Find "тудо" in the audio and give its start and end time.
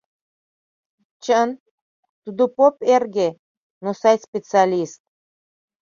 2.23-2.43